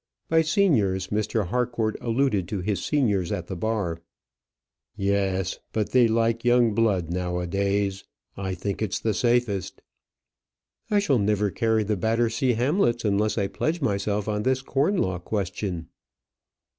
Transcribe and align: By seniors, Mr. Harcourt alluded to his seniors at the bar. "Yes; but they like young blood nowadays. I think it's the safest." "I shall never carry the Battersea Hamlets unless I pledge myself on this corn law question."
By 0.29 0.41
seniors, 0.41 1.09
Mr. 1.09 1.49
Harcourt 1.49 1.95
alluded 2.01 2.47
to 2.47 2.61
his 2.61 2.83
seniors 2.83 3.31
at 3.31 3.45
the 3.45 3.55
bar. 3.55 4.01
"Yes; 4.95 5.59
but 5.73 5.91
they 5.91 6.07
like 6.07 6.43
young 6.43 6.73
blood 6.73 7.11
nowadays. 7.11 8.03
I 8.35 8.55
think 8.55 8.81
it's 8.81 8.99
the 8.99 9.13
safest." 9.13 9.83
"I 10.89 10.97
shall 10.97 11.19
never 11.19 11.51
carry 11.51 11.83
the 11.83 11.97
Battersea 11.97 12.53
Hamlets 12.53 13.05
unless 13.05 13.37
I 13.37 13.45
pledge 13.45 13.79
myself 13.79 14.27
on 14.27 14.41
this 14.41 14.63
corn 14.63 14.97
law 14.97 15.19
question." 15.19 15.87